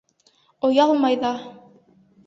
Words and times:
Оялмай 0.69 1.21
ҙа! 1.27 1.35